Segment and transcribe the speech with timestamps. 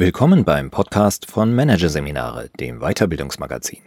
[0.00, 3.80] Willkommen beim Podcast von Managerseminare, dem Weiterbildungsmagazin.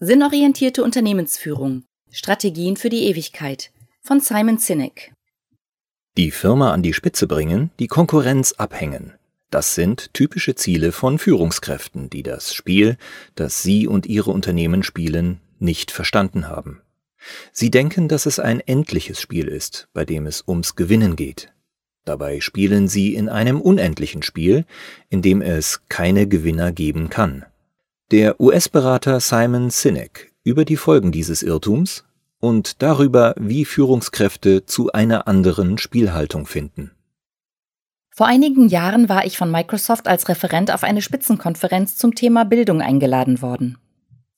[0.00, 1.84] Sinnorientierte Unternehmensführung.
[2.10, 3.70] Strategien für die Ewigkeit
[4.00, 5.12] von Simon Sinek.
[6.16, 9.12] Die Firma an die Spitze bringen, die Konkurrenz abhängen.
[9.52, 12.96] Das sind typische Ziele von Führungskräften, die das Spiel,
[13.36, 16.82] das Sie und Ihre Unternehmen spielen, nicht verstanden haben.
[17.52, 21.52] Sie denken, dass es ein endliches Spiel ist, bei dem es ums Gewinnen geht,
[22.06, 24.64] Dabei spielen sie in einem unendlichen Spiel,
[25.10, 27.44] in dem es keine Gewinner geben kann.
[28.12, 32.04] Der US-Berater Simon Sinek über die Folgen dieses Irrtums
[32.38, 36.92] und darüber, wie Führungskräfte zu einer anderen Spielhaltung finden.
[38.10, 42.80] Vor einigen Jahren war ich von Microsoft als Referent auf eine Spitzenkonferenz zum Thema Bildung
[42.80, 43.78] eingeladen worden.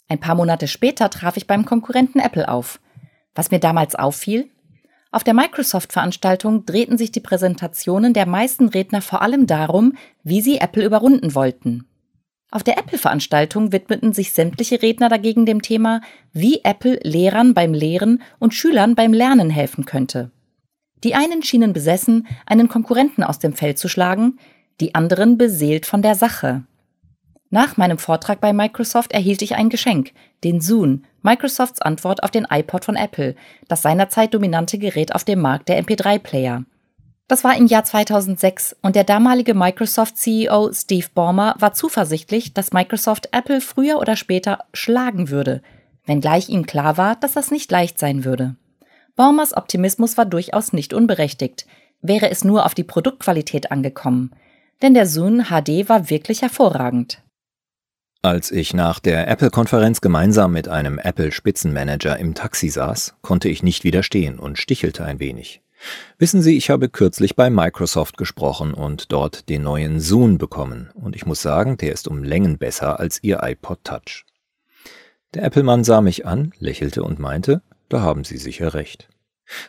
[0.09, 2.81] Ein paar Monate später traf ich beim Konkurrenten Apple auf.
[3.35, 4.49] Was mir damals auffiel,
[5.11, 10.59] auf der Microsoft-Veranstaltung drehten sich die Präsentationen der meisten Redner vor allem darum, wie sie
[10.59, 11.87] Apple überrunden wollten.
[12.51, 16.01] Auf der Apple-Veranstaltung widmeten sich sämtliche Redner dagegen dem Thema,
[16.33, 20.31] wie Apple Lehrern beim Lehren und Schülern beim Lernen helfen könnte.
[21.05, 24.39] Die einen schienen besessen, einen Konkurrenten aus dem Feld zu schlagen,
[24.81, 26.65] die anderen beseelt von der Sache.
[27.51, 30.13] Nach meinem Vortrag bei Microsoft erhielt ich ein Geschenk,
[30.45, 33.35] den Zune, Microsofts Antwort auf den iPod von Apple,
[33.69, 36.65] das seinerzeit dominante Gerät auf dem Markt der MP3-Player.
[37.29, 43.29] Das war im Jahr 2006 und der damalige Microsoft-CEO Steve Ballmer war zuversichtlich, dass Microsoft
[43.33, 45.61] Apple früher oder später schlagen würde,
[46.07, 48.57] wenngleich ihm klar war, dass das nicht leicht sein würde.
[49.15, 51.67] Ballmers Optimismus war durchaus nicht unberechtigt,
[52.01, 54.31] wäre es nur auf die Produktqualität angekommen.
[54.81, 57.21] Denn der Zune HD war wirklich hervorragend.
[58.23, 63.85] Als ich nach der Apple-Konferenz gemeinsam mit einem Apple-Spitzenmanager im Taxi saß, konnte ich nicht
[63.85, 65.63] widerstehen und stichelte ein wenig.
[66.19, 71.15] Wissen Sie, ich habe kürzlich bei Microsoft gesprochen und dort den neuen Zoom bekommen, und
[71.15, 74.25] ich muss sagen, der ist um Längen besser als Ihr iPod Touch.
[75.35, 79.09] Der Apple-Mann sah mich an, lächelte und meinte, da haben Sie sicher recht.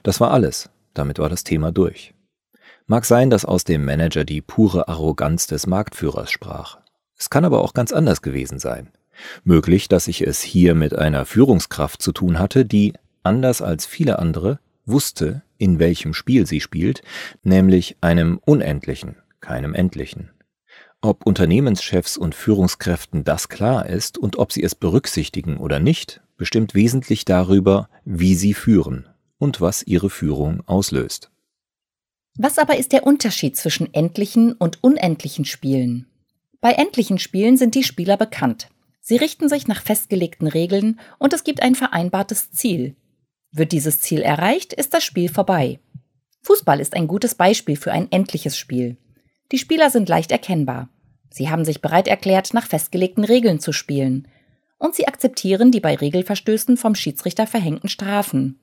[0.02, 2.16] Das war alles, damit war das Thema durch.
[2.88, 6.79] Mag sein, dass aus dem Manager die pure Arroganz des Marktführers sprach.
[7.20, 8.90] Es kann aber auch ganz anders gewesen sein.
[9.44, 12.94] Möglich, dass ich es hier mit einer Führungskraft zu tun hatte, die,
[13.24, 17.04] anders als viele andere, wusste, in welchem Spiel sie spielt,
[17.44, 20.32] nämlich einem unendlichen, keinem endlichen.
[21.02, 26.74] Ob Unternehmenschefs und Führungskräften das klar ist und ob sie es berücksichtigen oder nicht, bestimmt
[26.74, 29.08] wesentlich darüber, wie sie führen
[29.38, 31.32] und was ihre Führung auslöst.
[32.38, 36.06] Was aber ist der Unterschied zwischen endlichen und unendlichen Spielen?
[36.62, 38.70] Bei endlichen Spielen sind die Spieler bekannt.
[39.00, 42.96] Sie richten sich nach festgelegten Regeln und es gibt ein vereinbartes Ziel.
[43.52, 45.80] Wird dieses Ziel erreicht, ist das Spiel vorbei.
[46.44, 48.98] Fußball ist ein gutes Beispiel für ein endliches Spiel.
[49.52, 50.90] Die Spieler sind leicht erkennbar.
[51.32, 54.28] Sie haben sich bereit erklärt, nach festgelegten Regeln zu spielen.
[54.78, 58.60] Und sie akzeptieren die bei Regelverstößen vom Schiedsrichter verhängten Strafen.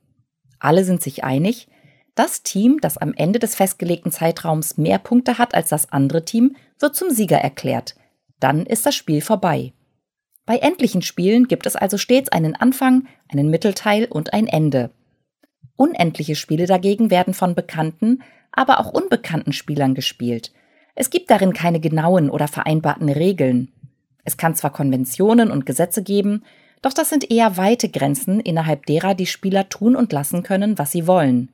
[0.59, 1.69] Alle sind sich einig,
[2.17, 6.57] das Team, das am Ende des festgelegten Zeitraums mehr Punkte hat als das andere Team,
[6.81, 7.95] wird zum Sieger erklärt.
[8.41, 9.73] Dann ist das Spiel vorbei.
[10.47, 14.91] Bei endlichen Spielen gibt es also stets einen Anfang, einen Mittelteil und ein Ende.
[15.77, 20.53] Unendliche Spiele dagegen werden von bekannten, aber auch unbekannten Spielern gespielt.
[20.95, 23.73] Es gibt darin keine genauen oder vereinbarten Regeln.
[24.25, 26.45] Es kann zwar Konventionen und Gesetze geben,
[26.81, 30.93] doch das sind eher weite Grenzen, innerhalb derer die Spieler tun und lassen können, was
[30.93, 31.51] sie wollen.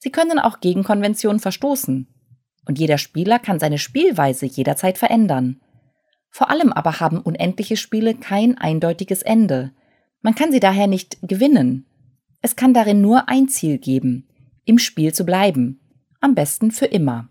[0.00, 2.08] Sie können auch gegen Konventionen verstoßen.
[2.66, 5.60] Und jeder Spieler kann seine Spielweise jederzeit verändern.
[6.30, 9.72] Vor allem aber haben unendliche Spiele kein eindeutiges Ende.
[10.22, 11.86] Man kann sie daher nicht gewinnen.
[12.40, 14.26] Es kann darin nur ein Ziel geben,
[14.64, 15.80] im Spiel zu bleiben,
[16.20, 17.28] am besten für immer.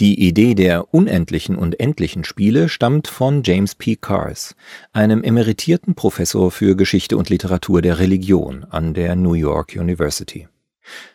[0.00, 3.96] Die Idee der unendlichen und endlichen Spiele stammt von James P.
[3.96, 4.56] Cars,
[4.92, 10.48] einem emeritierten Professor für Geschichte und Literatur der Religion an der New York University.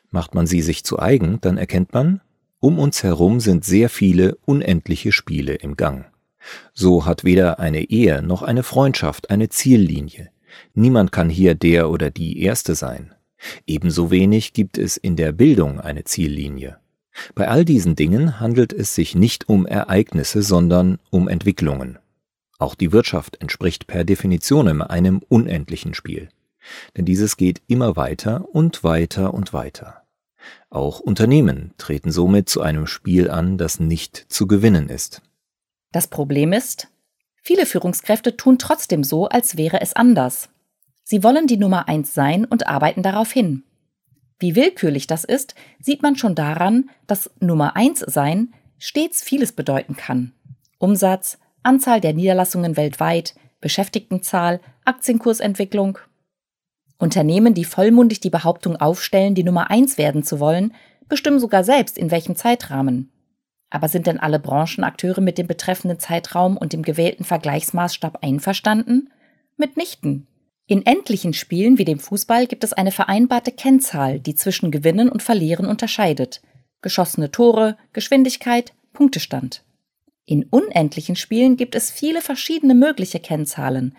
[0.10, 2.22] Macht man sie sich zu eigen, dann erkennt man,
[2.60, 6.06] um uns herum sind sehr viele unendliche Spiele im Gang.
[6.74, 10.30] So hat weder eine Ehe noch eine Freundschaft eine Ziellinie.
[10.74, 13.14] Niemand kann hier der oder die Erste sein.
[13.68, 16.78] Ebenso wenig gibt es in der Bildung eine Ziellinie.
[17.36, 22.00] Bei all diesen Dingen handelt es sich nicht um Ereignisse, sondern um Entwicklungen.
[22.60, 26.30] Auch die Wirtschaft entspricht per Definition einem unendlichen Spiel
[26.96, 30.04] denn dieses geht immer weiter und weiter und weiter.
[30.70, 35.22] Auch Unternehmen treten somit zu einem Spiel an, das nicht zu gewinnen ist.
[35.92, 36.88] Das Problem ist,
[37.42, 40.50] viele Führungskräfte tun trotzdem so, als wäre es anders.
[41.04, 43.64] Sie wollen die Nummer eins sein und arbeiten darauf hin.
[44.40, 49.96] Wie willkürlich das ist, sieht man schon daran, dass Nummer eins sein stets vieles bedeuten
[49.96, 50.34] kann.
[50.78, 55.98] Umsatz, Anzahl der Niederlassungen weltweit, Beschäftigtenzahl, Aktienkursentwicklung.
[56.98, 60.74] Unternehmen, die vollmundig die Behauptung aufstellen, die Nummer eins werden zu wollen,
[61.08, 63.12] bestimmen sogar selbst, in welchem Zeitrahmen.
[63.70, 69.10] Aber sind denn alle Branchenakteure mit dem betreffenden Zeitraum und dem gewählten Vergleichsmaßstab einverstanden?
[69.58, 70.28] Mitnichten.
[70.68, 75.24] In endlichen Spielen wie dem Fußball gibt es eine vereinbarte Kennzahl, die zwischen Gewinnen und
[75.24, 76.42] Verlieren unterscheidet.
[76.82, 79.64] Geschossene Tore, Geschwindigkeit, Punktestand.
[80.26, 83.96] In unendlichen Spielen gibt es viele verschiedene mögliche Kennzahlen,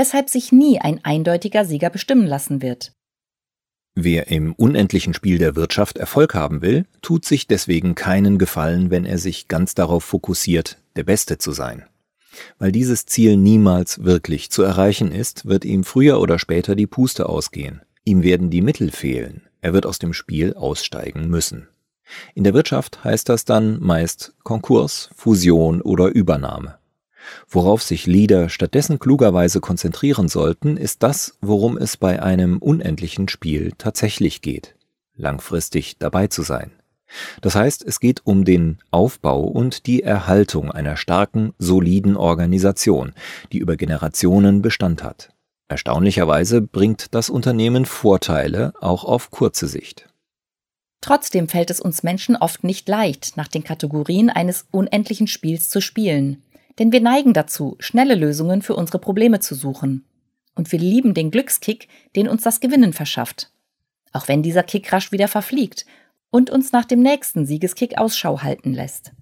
[0.00, 2.94] weshalb sich nie ein eindeutiger Sieger bestimmen lassen wird.
[3.94, 9.04] Wer im unendlichen Spiel der Wirtschaft Erfolg haben will, tut sich deswegen keinen Gefallen, wenn
[9.04, 11.84] er sich ganz darauf fokussiert, der Beste zu sein.
[12.58, 17.28] Weil dieses Ziel niemals wirklich zu erreichen ist, wird ihm früher oder später die Puste
[17.28, 17.82] ausgehen.
[18.02, 19.42] Ihm werden die Mittel fehlen.
[19.60, 21.68] Er wird aus dem Spiel aussteigen müssen.
[22.34, 26.79] In der Wirtschaft heißt das dann meist Konkurs, Fusion oder Übernahme.
[27.48, 33.72] Worauf sich Leader stattdessen klugerweise konzentrieren sollten, ist das, worum es bei einem unendlichen Spiel
[33.78, 34.74] tatsächlich geht.
[35.16, 36.72] Langfristig dabei zu sein.
[37.40, 43.12] Das heißt, es geht um den Aufbau und die Erhaltung einer starken, soliden Organisation,
[43.52, 45.30] die über Generationen Bestand hat.
[45.68, 50.08] Erstaunlicherweise bringt das Unternehmen Vorteile auch auf kurze Sicht.
[51.00, 55.80] Trotzdem fällt es uns Menschen oft nicht leicht, nach den Kategorien eines unendlichen Spiels zu
[55.80, 56.42] spielen.
[56.80, 60.06] Denn wir neigen dazu, schnelle Lösungen für unsere Probleme zu suchen.
[60.54, 63.52] Und wir lieben den Glückskick, den uns das Gewinnen verschafft.
[64.12, 65.84] Auch wenn dieser Kick rasch wieder verfliegt
[66.30, 69.12] und uns nach dem nächsten Siegeskick Ausschau halten lässt.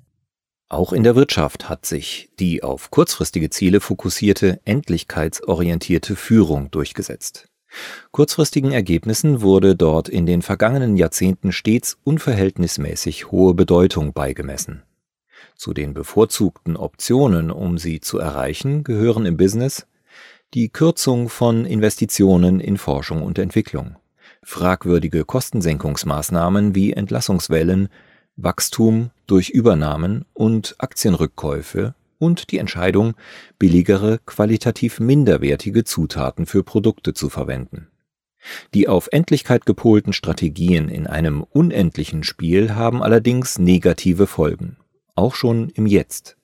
[0.71, 7.49] Auch in der Wirtschaft hat sich die auf kurzfristige Ziele fokussierte, endlichkeitsorientierte Führung durchgesetzt.
[8.13, 14.85] Kurzfristigen Ergebnissen wurde dort in den vergangenen Jahrzehnten stets unverhältnismäßig hohe Bedeutung beigemessen.
[15.59, 19.89] Zu den bevorzugten Optionen, um sie zu erreichen, gehören im Business
[20.55, 23.97] die Kürzung von Investitionen in Forschung und Entwicklung,
[24.45, 27.89] fragwürdige Kostensenkungsmaßnahmen wie Entlassungswellen,
[28.37, 33.15] Wachstum durch Übernahmen und Aktienrückkäufe und die Entscheidung,
[33.59, 37.89] billigere, qualitativ minderwertige Zutaten für Produkte zu verwenden.
[38.75, 44.77] Die auf Endlichkeit gepolten Strategien in einem unendlichen Spiel haben allerdings negative Folgen,
[45.19, 46.37] auch schon im Jetzt.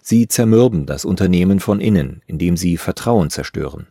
[0.00, 3.88] Sie zermürben das Unternehmen von innen, indem sie Vertrauen zerstören.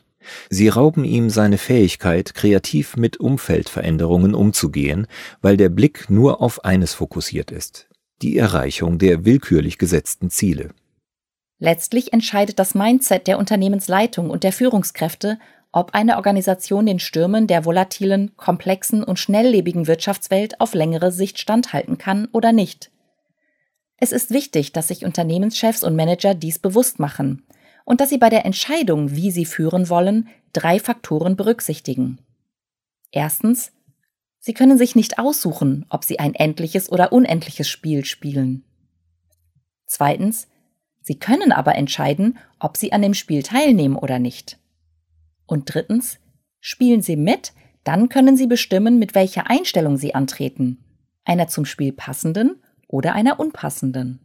[0.49, 5.07] Sie rauben ihm seine Fähigkeit, kreativ mit Umfeldveränderungen umzugehen,
[5.41, 7.87] weil der Blick nur auf eines fokussiert ist,
[8.21, 10.71] die Erreichung der willkürlich gesetzten Ziele.
[11.59, 15.39] Letztlich entscheidet das Mindset der Unternehmensleitung und der Führungskräfte,
[15.71, 21.97] ob eine Organisation den Stürmen der volatilen, komplexen und schnelllebigen Wirtschaftswelt auf längere Sicht standhalten
[21.97, 22.91] kann oder nicht.
[23.97, 27.43] Es ist wichtig, dass sich Unternehmenschefs und Manager dies bewusst machen
[27.85, 32.19] und dass sie bei der Entscheidung, wie sie führen wollen, drei Faktoren berücksichtigen.
[33.11, 33.71] Erstens,
[34.39, 38.63] sie können sich nicht aussuchen, ob sie ein endliches oder unendliches Spiel spielen.
[39.87, 40.47] Zweitens,
[41.07, 44.59] Sie können aber entscheiden, ob Sie an dem Spiel teilnehmen oder nicht.
[45.45, 46.19] Und drittens,
[46.59, 47.53] spielen Sie mit,
[47.85, 50.83] dann können Sie bestimmen, mit welcher Einstellung Sie antreten.
[51.23, 54.19] Einer zum Spiel passenden oder einer unpassenden.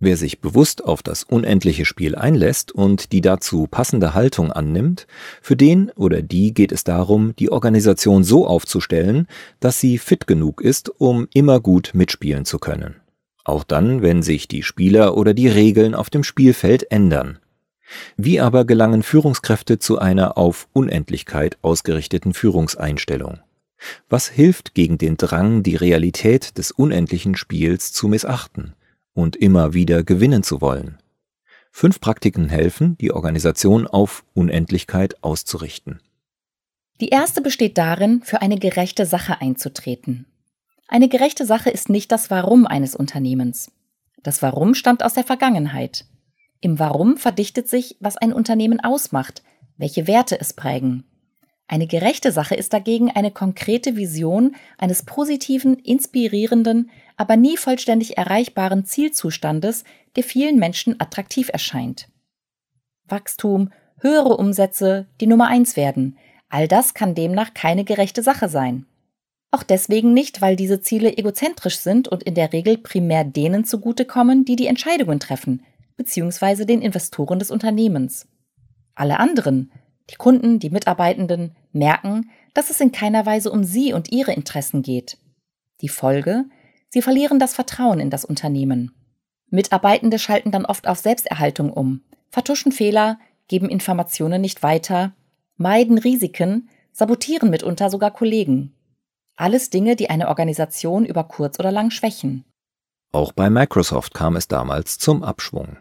[0.00, 5.08] Wer sich bewusst auf das unendliche Spiel einlässt und die dazu passende Haltung annimmt,
[5.42, 9.26] für den oder die geht es darum, die Organisation so aufzustellen,
[9.58, 12.96] dass sie fit genug ist, um immer gut mitspielen zu können
[13.48, 17.38] auch dann, wenn sich die Spieler oder die Regeln auf dem Spielfeld ändern.
[18.18, 23.40] Wie aber gelangen Führungskräfte zu einer auf Unendlichkeit ausgerichteten Führungseinstellung?
[24.08, 28.74] Was hilft gegen den Drang, die Realität des unendlichen Spiels zu missachten
[29.14, 30.98] und immer wieder gewinnen zu wollen?
[31.70, 36.00] Fünf Praktiken helfen, die Organisation auf Unendlichkeit auszurichten.
[37.00, 40.26] Die erste besteht darin, für eine gerechte Sache einzutreten.
[40.88, 43.70] Eine gerechte Sache ist nicht das Warum eines Unternehmens.
[44.22, 46.06] Das Warum stammt aus der Vergangenheit.
[46.60, 49.42] Im Warum verdichtet sich, was ein Unternehmen ausmacht,
[49.76, 51.04] welche Werte es prägen.
[51.70, 58.86] Eine gerechte Sache ist dagegen eine konkrete Vision eines positiven, inspirierenden, aber nie vollständig erreichbaren
[58.86, 59.84] Zielzustandes,
[60.16, 62.08] der vielen Menschen attraktiv erscheint.
[63.06, 63.70] Wachstum,
[64.00, 66.16] höhere Umsätze, die Nummer eins werden,
[66.48, 68.86] all das kann demnach keine gerechte Sache sein.
[69.50, 74.46] Auch deswegen nicht, weil diese Ziele egozentrisch sind und in der Regel primär denen zugutekommen,
[74.46, 75.62] die die Entscheidungen treffen,
[75.96, 78.26] beziehungsweise den Investoren des Unternehmens.
[78.94, 79.70] Alle anderen,
[80.10, 84.82] die Kunden, die Mitarbeitenden, merken, dass es in keiner Weise um sie und ihre Interessen
[84.82, 85.18] geht.
[85.80, 86.44] Die Folge?
[86.88, 88.92] Sie verlieren das Vertrauen in das Unternehmen.
[89.50, 95.12] Mitarbeitende schalten dann oft auf Selbsterhaltung um, vertuschen Fehler, geben Informationen nicht weiter,
[95.56, 98.74] meiden Risiken, sabotieren mitunter sogar Kollegen.
[99.36, 102.44] Alles Dinge, die eine Organisation über kurz oder lang schwächen.
[103.12, 105.76] Auch bei Microsoft kam es damals zum Abschwung.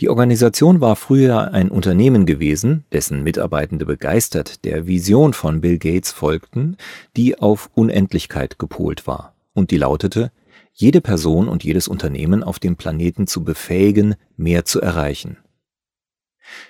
[0.00, 6.12] Die Organisation war früher ein Unternehmen gewesen, dessen Mitarbeitende begeistert der Vision von Bill Gates
[6.12, 6.76] folgten,
[7.16, 10.30] die auf Unendlichkeit gepolt war, und die lautete,
[10.72, 15.38] jede Person und jedes Unternehmen auf dem Planeten zu befähigen, mehr zu erreichen.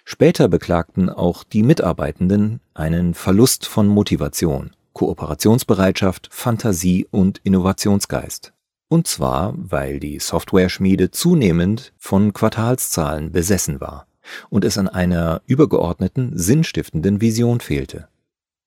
[0.05, 8.54] Später beklagten auch die Mitarbeitenden einen Verlust von Motivation, Kooperationsbereitschaft, Fantasie und Innovationsgeist.
[8.95, 14.07] Und zwar, weil die Software-Schmiede zunehmend von Quartalszahlen besessen war
[14.51, 18.07] und es an einer übergeordneten, sinnstiftenden Vision fehlte.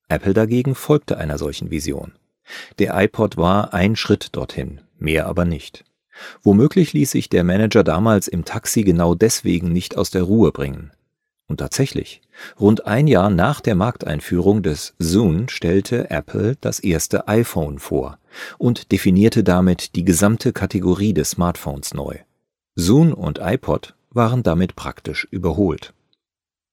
[0.10, 2.12] Apple dagegen folgte einer solchen Vision.
[2.78, 5.86] Der iPod war ein Schritt dorthin, mehr aber nicht.
[6.42, 10.92] Womöglich ließ sich der Manager damals im Taxi genau deswegen nicht aus der Ruhe bringen.
[11.48, 12.22] Und tatsächlich,
[12.60, 18.20] rund ein Jahr nach der Markteinführung des Zune stellte Apple das erste iPhone vor
[18.58, 22.18] und definierte damit die gesamte Kategorie des Smartphones neu.
[22.78, 25.94] Zune und iPod waren damit praktisch überholt.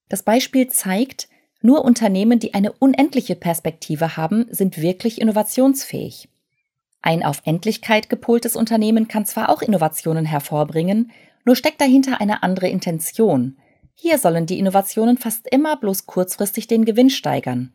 [0.09, 1.29] Das Beispiel zeigt,
[1.63, 6.29] nur Unternehmen, die eine unendliche Perspektive haben, sind wirklich innovationsfähig.
[7.01, 11.11] Ein auf Endlichkeit gepoltes Unternehmen kann zwar auch Innovationen hervorbringen,
[11.45, 13.57] nur steckt dahinter eine andere Intention,
[13.95, 17.73] hier sollen die Innovationen fast immer bloß kurzfristig den Gewinn steigern.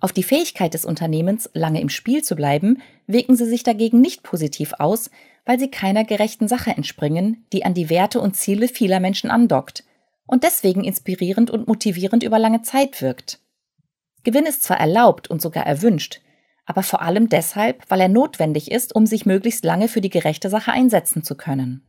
[0.00, 4.22] Auf die Fähigkeit des Unternehmens, lange im Spiel zu bleiben, wirken sie sich dagegen nicht
[4.22, 5.10] positiv aus,
[5.44, 9.84] weil sie keiner gerechten Sache entspringen, die an die Werte und Ziele vieler Menschen andockt
[10.26, 13.40] und deswegen inspirierend und motivierend über lange Zeit wirkt.
[14.22, 16.20] Gewinn ist zwar erlaubt und sogar erwünscht,
[16.66, 20.48] aber vor allem deshalb, weil er notwendig ist, um sich möglichst lange für die gerechte
[20.48, 21.86] Sache einsetzen zu können.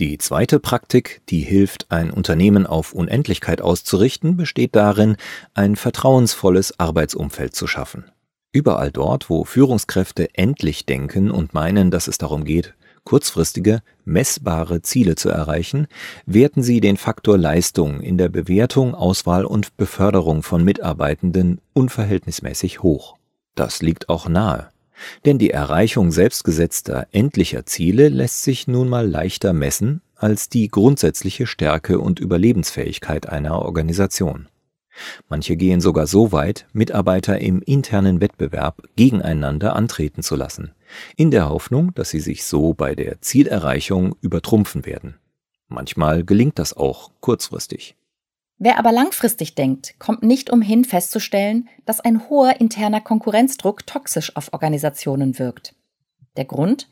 [0.00, 5.16] Die zweite Praktik, die hilft, ein Unternehmen auf Unendlichkeit auszurichten, besteht darin,
[5.54, 8.10] ein vertrauensvolles Arbeitsumfeld zu schaffen.
[8.50, 12.74] Überall dort, wo Führungskräfte endlich denken und meinen, dass es darum geht,
[13.04, 15.86] kurzfristige, messbare Ziele zu erreichen,
[16.26, 23.16] werten sie den Faktor Leistung in der Bewertung, Auswahl und Beförderung von Mitarbeitenden unverhältnismäßig hoch.
[23.54, 24.70] Das liegt auch nahe.
[25.24, 31.46] Denn die Erreichung selbstgesetzter endlicher Ziele lässt sich nun mal leichter messen als die grundsätzliche
[31.46, 34.48] Stärke und Überlebensfähigkeit einer Organisation.
[35.28, 40.72] Manche gehen sogar so weit, Mitarbeiter im internen Wettbewerb gegeneinander antreten zu lassen,
[41.16, 45.16] in der Hoffnung, dass sie sich so bei der Zielerreichung übertrumpfen werden.
[45.68, 47.96] Manchmal gelingt das auch kurzfristig.
[48.58, 54.52] Wer aber langfristig denkt, kommt nicht umhin festzustellen, dass ein hoher interner Konkurrenzdruck toxisch auf
[54.52, 55.74] Organisationen wirkt.
[56.36, 56.88] Der Grund?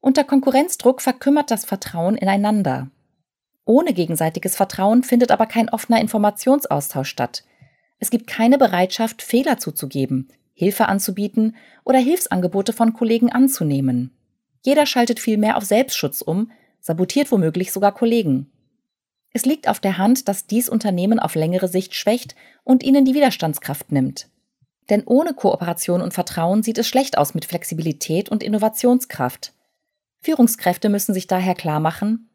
[0.00, 2.90] Unter Konkurrenzdruck verkümmert das Vertrauen ineinander.
[3.64, 7.44] Ohne gegenseitiges Vertrauen findet aber kein offener Informationsaustausch statt.
[7.98, 14.12] Es gibt keine Bereitschaft, Fehler zuzugeben, Hilfe anzubieten oder Hilfsangebote von Kollegen anzunehmen.
[14.64, 16.50] Jeder schaltet vielmehr auf Selbstschutz um,
[16.80, 18.50] sabotiert womöglich sogar Kollegen.
[19.32, 23.14] Es liegt auf der Hand, dass dies Unternehmen auf längere Sicht schwächt und ihnen die
[23.14, 24.28] Widerstandskraft nimmt.
[24.90, 29.52] Denn ohne Kooperation und Vertrauen sieht es schlecht aus mit Flexibilität und Innovationskraft.
[30.22, 32.28] Führungskräfte müssen sich daher klar machen,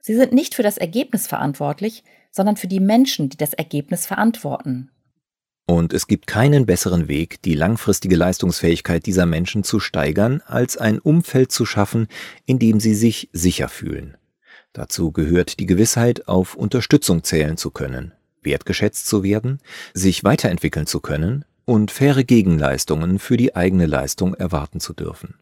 [0.00, 4.90] sie sind nicht für das Ergebnis verantwortlich, sondern für die Menschen, die das Ergebnis verantworten.
[5.66, 10.98] Und es gibt keinen besseren Weg, die langfristige Leistungsfähigkeit dieser Menschen zu steigern, als ein
[10.98, 12.08] Umfeld zu schaffen,
[12.44, 14.16] in dem sie sich sicher fühlen.
[14.72, 18.12] Dazu gehört die Gewissheit, auf Unterstützung zählen zu können,
[18.42, 19.58] wertgeschätzt zu werden,
[19.94, 25.34] sich weiterentwickeln zu können und faire Gegenleistungen für die eigene Leistung erwarten zu dürfen.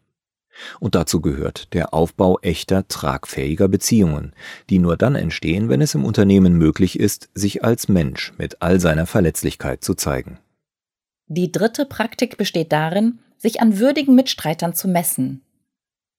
[0.79, 4.33] Und dazu gehört der Aufbau echter, tragfähiger Beziehungen,
[4.69, 8.79] die nur dann entstehen, wenn es im Unternehmen möglich ist, sich als Mensch mit all
[8.79, 10.39] seiner Verletzlichkeit zu zeigen.
[11.27, 15.41] Die dritte Praktik besteht darin, sich an würdigen Mitstreitern zu messen,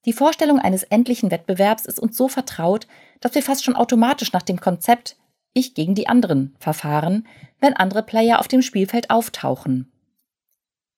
[0.05, 2.87] die Vorstellung eines endlichen Wettbewerbs ist uns so vertraut,
[3.19, 5.17] dass wir fast schon automatisch nach dem Konzept
[5.53, 7.27] Ich gegen die anderen verfahren,
[7.59, 9.91] wenn andere Player auf dem Spielfeld auftauchen.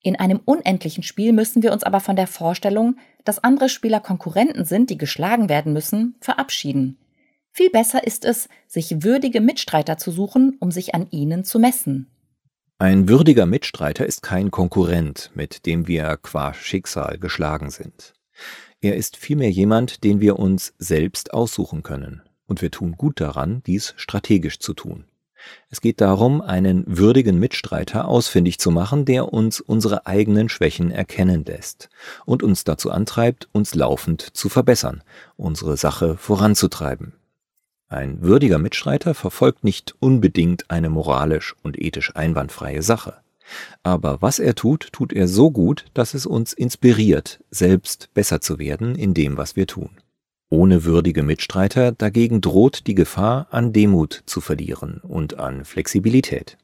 [0.02, 4.66] In einem unendlichen Spiel müssen wir uns aber von der Vorstellung, dass andere Spieler Konkurrenten
[4.66, 6.98] sind, die geschlagen werden müssen, verabschieden.
[7.52, 12.10] Viel besser ist es, sich würdige Mitstreiter zu suchen, um sich an ihnen zu messen.
[12.80, 18.14] Ein würdiger Mitstreiter ist kein Konkurrent, mit dem wir qua Schicksal geschlagen sind.
[18.82, 22.22] Er ist vielmehr jemand, den wir uns selbst aussuchen können.
[22.46, 25.06] Und wir tun gut daran, dies strategisch zu tun.
[25.70, 31.44] Es geht darum, einen würdigen Mitstreiter ausfindig zu machen, der uns unsere eigenen Schwächen erkennen
[31.46, 31.90] lässt
[32.26, 35.04] und uns dazu antreibt, uns laufend zu verbessern,
[35.36, 37.14] unsere Sache voranzutreiben.
[37.88, 43.23] Ein würdiger Mitstreiter verfolgt nicht unbedingt eine moralisch und ethisch einwandfreie Sache.
[43.84, 48.60] Aber was er tut, tut er so gut, dass es uns inspiriert, selbst besser zu
[48.60, 49.90] werden in dem, was wir tun.
[50.50, 56.58] Ohne würdige Mitstreiter dagegen droht die Gefahr, an Demut zu verlieren und an Flexibilität.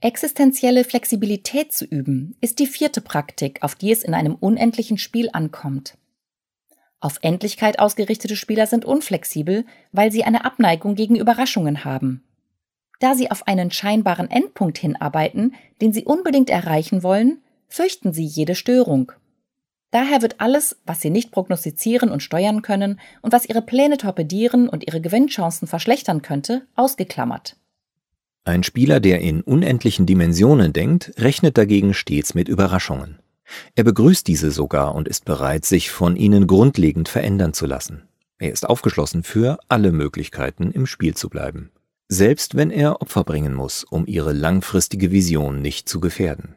[0.00, 5.28] Existenzielle Flexibilität zu üben, ist die vierte Praktik, auf die es in einem unendlichen Spiel
[5.32, 5.98] ankommt.
[7.00, 12.24] Auf Endlichkeit ausgerichtete Spieler sind unflexibel, weil sie eine Abneigung gegen Überraschungen haben.
[13.00, 18.54] Da sie auf einen scheinbaren Endpunkt hinarbeiten, den sie unbedingt erreichen wollen, fürchten sie jede
[18.54, 19.10] Störung.
[19.90, 24.68] Daher wird alles, was sie nicht prognostizieren und steuern können und was ihre Pläne torpedieren
[24.68, 27.56] und ihre Gewinnchancen verschlechtern könnte, ausgeklammert.
[28.44, 33.18] Ein Spieler, der in unendlichen Dimensionen denkt, rechnet dagegen stets mit Überraschungen.
[33.74, 38.08] Er begrüßt diese sogar und ist bereit, sich von ihnen grundlegend verändern zu lassen.
[38.38, 41.70] Er ist aufgeschlossen für alle Möglichkeiten, im Spiel zu bleiben
[42.12, 46.56] selbst wenn er Opfer bringen muss, um ihre langfristige Vision nicht zu gefährden.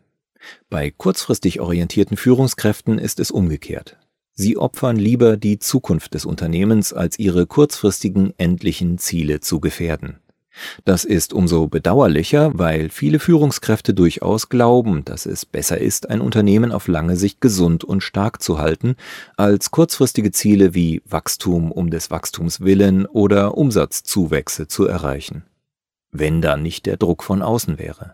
[0.69, 3.97] Bei kurzfristig orientierten Führungskräften ist es umgekehrt.
[4.33, 10.22] Sie opfern lieber die Zukunft des Unternehmens, als ihre kurzfristigen endlichen Ziele zu gefährden.
[10.85, 16.71] Das ist umso bedauerlicher, weil viele Führungskräfte durchaus glauben, dass es besser ist, ein Unternehmen
[16.71, 18.95] auf lange Sicht gesund und stark zu halten,
[19.35, 25.43] als kurzfristige Ziele wie Wachstum um des Wachstums willen oder Umsatzzuwächse zu erreichen.
[26.11, 28.13] Wenn da nicht der Druck von außen wäre.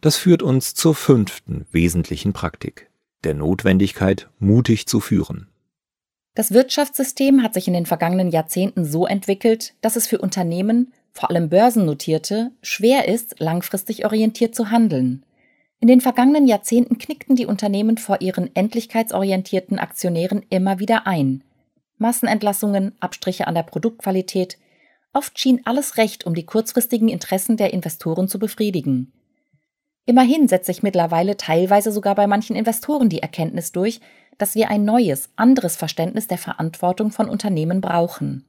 [0.00, 2.90] Das führt uns zur fünften wesentlichen Praktik,
[3.24, 5.48] der Notwendigkeit, mutig zu führen.
[6.36, 11.30] Das Wirtschaftssystem hat sich in den vergangenen Jahrzehnten so entwickelt, dass es für Unternehmen vor
[11.30, 15.24] allem Börsennotierte, schwer ist, langfristig orientiert zu handeln.
[15.78, 21.44] In den vergangenen Jahrzehnten knickten die Unternehmen vor ihren endlichkeitsorientierten Aktionären immer wieder ein.
[21.98, 24.58] Massenentlassungen, Abstriche an der Produktqualität,
[25.12, 29.12] oft schien alles recht, um die kurzfristigen Interessen der Investoren zu befriedigen.
[30.06, 34.00] Immerhin setzt sich mittlerweile teilweise sogar bei manchen Investoren die Erkenntnis durch,
[34.36, 38.44] dass wir ein neues, anderes Verständnis der Verantwortung von Unternehmen brauchen.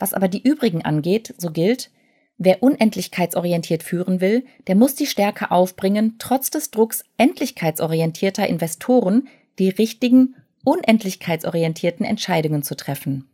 [0.00, 1.90] Was aber die übrigen angeht, so gilt,
[2.38, 9.68] wer unendlichkeitsorientiert führen will, der muss die Stärke aufbringen, trotz des Drucks endlichkeitsorientierter Investoren die
[9.68, 10.34] richtigen,
[10.64, 13.28] unendlichkeitsorientierten Entscheidungen zu treffen.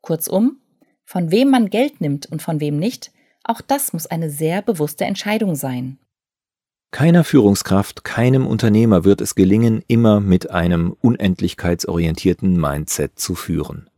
[0.00, 0.60] Kurzum,
[1.04, 3.10] von wem man Geld nimmt und von wem nicht,
[3.42, 5.98] auch das muss eine sehr bewusste Entscheidung sein.
[6.92, 13.90] Keiner Führungskraft, keinem Unternehmer wird es gelingen, immer mit einem unendlichkeitsorientierten Mindset zu führen.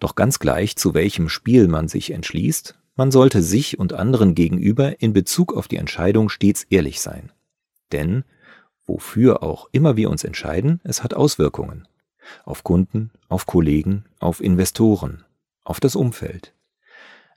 [0.00, 5.02] Doch ganz gleich, zu welchem Spiel man sich entschließt, man sollte sich und anderen gegenüber
[5.02, 7.30] in Bezug auf die Entscheidung stets ehrlich sein.
[7.92, 8.24] Denn,
[8.86, 11.86] wofür auch immer wir uns entscheiden, es hat Auswirkungen.
[12.44, 15.24] Auf Kunden, auf Kollegen, auf Investoren,
[15.62, 16.54] auf das Umfeld.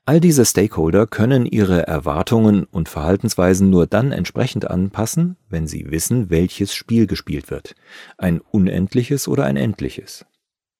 [0.05, 6.31] All diese Stakeholder können ihre Erwartungen und Verhaltensweisen nur dann entsprechend anpassen, wenn sie wissen,
[6.31, 7.75] welches Spiel gespielt wird.
[8.17, 10.25] Ein unendliches oder ein endliches.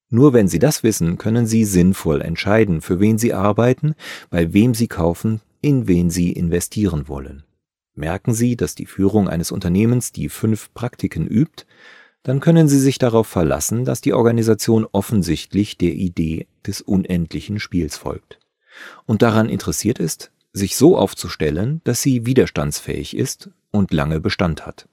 [0.10, 3.95] Nur wenn Sie das wissen, können Sie sinnvoll entscheiden, für wen Sie arbeiten,
[4.30, 7.43] bei wem Sie kaufen, in wen Sie investieren wollen.
[7.95, 11.65] Merken Sie, dass die Führung eines Unternehmens die fünf Praktiken übt,
[12.24, 17.98] dann können Sie sich darauf verlassen, dass die Organisation offensichtlich der Idee des unendlichen Spiels
[17.98, 18.39] folgt
[19.06, 24.88] und daran interessiert ist, sich so aufzustellen, dass sie widerstandsfähig ist und lange Bestand hat.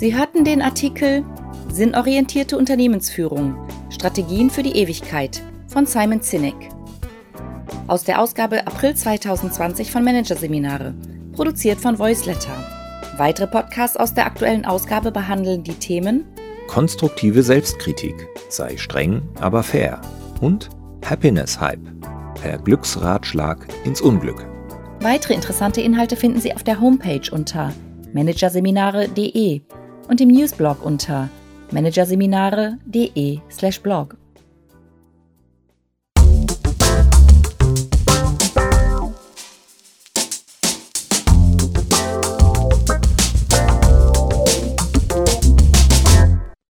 [0.00, 1.22] Sie hörten den Artikel
[1.70, 3.54] Sinnorientierte Unternehmensführung
[3.90, 6.54] Strategien für die Ewigkeit von Simon Sinek
[7.86, 10.94] aus der Ausgabe April 2020 von Managerseminare,
[11.34, 12.56] produziert von Voiceletter.
[13.18, 16.24] Weitere Podcasts aus der aktuellen Ausgabe behandeln die Themen
[16.66, 20.00] Konstruktive Selbstkritik, sei streng, aber fair
[20.40, 20.70] und
[21.04, 21.86] Happiness Hype,
[22.40, 24.46] per Glücksratschlag ins Unglück.
[25.00, 27.74] Weitere interessante Inhalte finden Sie auf der Homepage unter
[28.14, 29.60] managerseminare.de
[30.10, 31.30] und im Newsblog unter
[31.70, 34.16] managerseminare.de/blog.